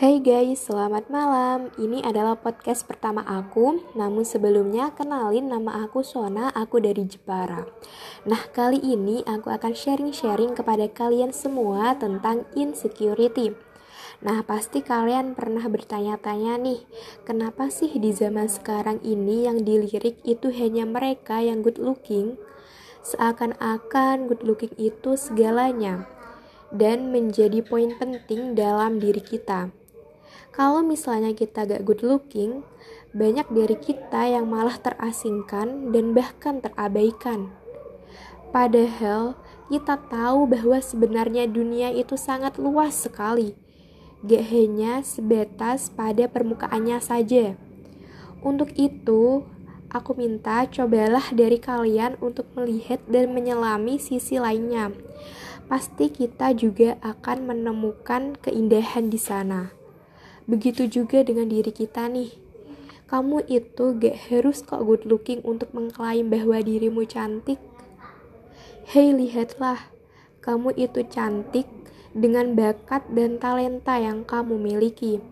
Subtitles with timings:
[0.00, 1.68] Hai guys, selamat malam.
[1.76, 3.84] Ini adalah podcast pertama aku.
[3.92, 7.68] Namun sebelumnya kenalin nama aku Sona, aku dari Jepara.
[8.24, 13.52] Nah, kali ini aku akan sharing-sharing kepada kalian semua tentang insecurity.
[14.24, 16.80] Nah, pasti kalian pernah bertanya-tanya nih,
[17.28, 22.40] kenapa sih di zaman sekarang ini yang dilirik itu hanya mereka yang good looking?
[23.04, 26.08] Seakan-akan good looking itu segalanya
[26.72, 29.79] dan menjadi poin penting dalam diri kita.
[30.50, 32.64] Kalau misalnya kita gak good looking,
[33.10, 37.50] banyak dari kita yang malah terasingkan dan bahkan terabaikan.
[38.50, 39.38] Padahal
[39.70, 43.54] kita tahu bahwa sebenarnya dunia itu sangat luas sekali.
[44.26, 47.54] Gak hanya sebatas pada permukaannya saja.
[48.42, 49.46] Untuk itu,
[49.90, 54.94] aku minta cobalah dari kalian untuk melihat dan menyelami sisi lainnya.
[55.70, 59.79] Pasti kita juga akan menemukan keindahan di sana.
[60.50, 62.34] Begitu juga dengan diri kita nih.
[63.06, 67.62] Kamu itu gak harus kok good looking untuk mengklaim bahwa dirimu cantik.
[68.90, 69.94] Hei lihatlah,
[70.42, 71.70] kamu itu cantik
[72.10, 75.22] dengan bakat dan talenta yang kamu miliki.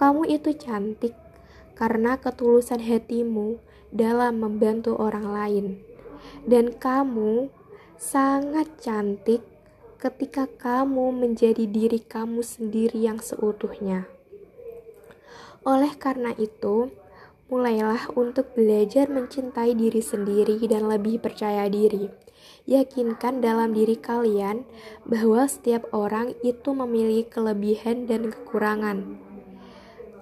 [0.00, 1.12] Kamu itu cantik
[1.76, 3.60] karena ketulusan hatimu
[3.92, 5.66] dalam membantu orang lain.
[6.48, 7.52] Dan kamu
[8.00, 9.44] sangat cantik
[10.00, 14.11] ketika kamu menjadi diri kamu sendiri yang seutuhnya.
[15.62, 16.90] Oleh karena itu,
[17.52, 22.08] mulailah untuk belajar mencintai diri sendiri dan lebih percaya diri.
[22.64, 24.64] Yakinkan dalam diri kalian
[25.04, 29.18] bahwa setiap orang itu memiliki kelebihan dan kekurangan.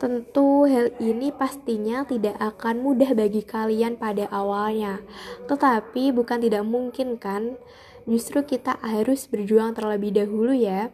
[0.00, 5.05] Tentu hal ini pastinya tidak akan mudah bagi kalian pada awalnya,
[5.44, 7.61] tetapi bukan tidak mungkin kan?
[8.08, 10.88] Justru kita harus berjuang terlebih dahulu ya.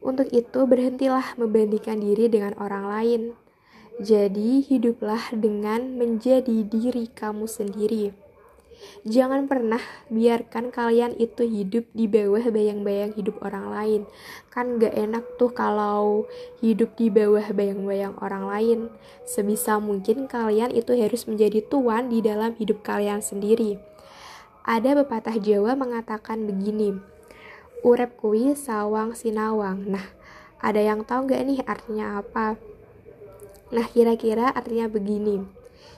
[0.00, 3.22] Untuk itu, berhentilah membandingkan diri dengan orang lain.
[4.00, 8.16] Jadi, hiduplah dengan menjadi diri kamu sendiri.
[9.04, 14.00] Jangan pernah biarkan kalian itu hidup di bawah bayang-bayang hidup orang lain.
[14.48, 16.24] Kan gak enak tuh kalau
[16.64, 18.78] hidup di bawah bayang-bayang orang lain.
[19.28, 23.80] Sebisa mungkin kalian itu harus menjadi tuan di dalam hidup kalian sendiri.
[24.64, 27.00] Ada pepatah Jawa mengatakan begini,
[27.80, 29.88] urep kui sawang sinawang.
[29.88, 30.06] Nah,
[30.60, 32.60] ada yang tahu nggak nih artinya apa?
[33.70, 35.46] Nah, kira-kira artinya begini.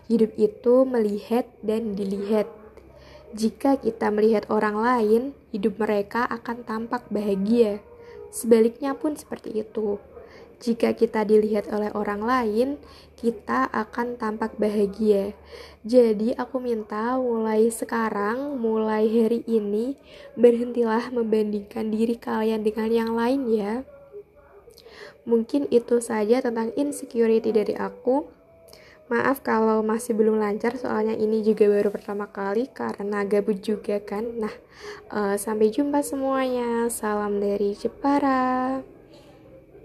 [0.07, 2.47] Hidup itu melihat dan dilihat.
[3.33, 5.23] Jika kita melihat orang lain,
[5.57, 7.81] hidup mereka akan tampak bahagia.
[8.33, 10.01] Sebaliknya pun seperti itu.
[10.63, 12.69] Jika kita dilihat oleh orang lain,
[13.19, 15.35] kita akan tampak bahagia.
[15.83, 19.99] Jadi, aku minta mulai sekarang, mulai hari ini,
[20.39, 23.83] berhentilah membandingkan diri kalian dengan yang lain, ya.
[25.27, 28.31] Mungkin itu saja tentang insecurity dari aku.
[29.11, 34.25] Maaf kalau masih belum lancar, soalnya ini juga baru pertama kali karena gabut juga kan.
[34.39, 34.55] Nah,
[35.11, 36.87] uh, sampai jumpa semuanya.
[36.87, 38.81] Salam dari Jepara.